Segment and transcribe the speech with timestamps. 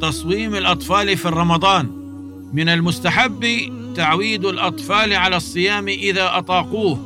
[0.00, 1.90] تصويم الأطفال في رمضان
[2.52, 3.46] من المستحب
[3.96, 7.00] تعويد الأطفال على الصيام إذا أطاقوه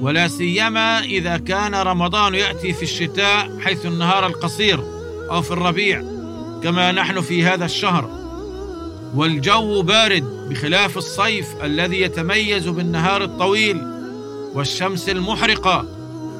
[0.00, 4.80] ولا سيما إذا كان رمضان يأتي في الشتاء حيث النهار القصير
[5.30, 6.02] أو في الربيع
[6.62, 8.10] كما نحن في هذا الشهر.
[9.14, 13.80] والجو بارد بخلاف الصيف الذي يتميز بالنهار الطويل
[14.54, 15.86] والشمس المحرقة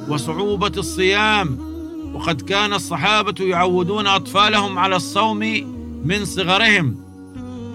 [0.09, 1.73] وصعوبة الصيام.
[2.13, 5.43] وقد كان الصحابة يعودون أطفالهم على الصوم
[6.03, 6.95] من صغرهم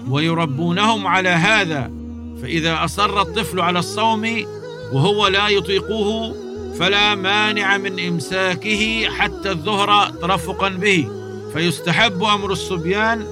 [0.09, 1.91] ويربونهم على هذا
[2.41, 4.45] فإذا أصر الطفل على الصوم
[4.93, 6.35] وهو لا يطيقه
[6.79, 11.07] فلا مانع من إمساكه حتى الظهر ترفقا به.
[11.53, 13.25] فيستحب أمر الصبيان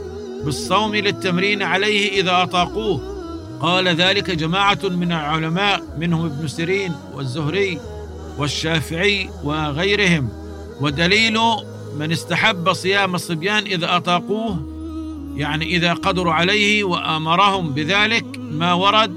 [0.45, 3.17] بالصوم للتمرين عليه إذا أطاقوه.
[3.61, 7.79] قال ذلك جماعة من العلماء منهم ابن سيرين والزهري
[8.37, 10.29] والشافعي وغيرهم.
[10.81, 11.39] ودليل
[11.99, 14.76] من استحب صيام الصبيان إذا أطاقوه
[15.37, 19.13] يعني إذا قدروا عليه وأمرهم بذلك ما ورد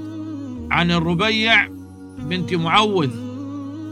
[0.71, 1.67] عن الربيع
[2.19, 3.09] بنت معوذ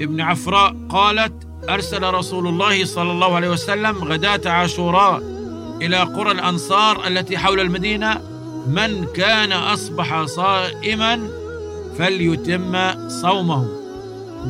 [0.02, 1.34] ابن عفراء قالت
[1.70, 5.22] أرسل رسول الله صلى الله عليه وسلم غداة عاشوراء
[5.82, 8.22] إلى قرى الأنصار التي حول المدينة.
[8.68, 11.30] من كان أصبح صائما
[11.98, 12.76] فليتم
[13.08, 13.68] صومه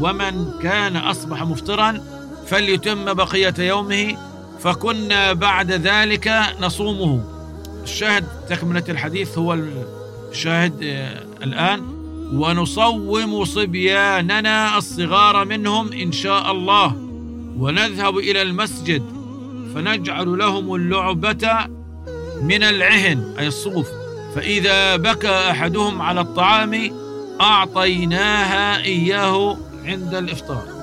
[0.02, 2.02] ومن كان أصبح مفطرا
[2.47, 4.17] فليتم بقية يومه
[4.59, 7.38] فكنا بعد ذلك نصومه.
[7.89, 9.57] الشاهد تكملة الحديث هو
[10.31, 10.73] الشاهد
[11.43, 11.99] الآن.
[12.33, 16.95] ونصوم صبياننا الصغار منهم إن شاء الله
[17.57, 19.03] ونذهب إلى المسجد
[19.75, 21.67] فنجعل لهم اللعبة
[22.41, 23.88] من العهن أي الصوف.
[24.35, 26.91] فإذا بكى أحدهم على الطعام
[27.41, 30.78] أعطيناها إياه عند الإفطار.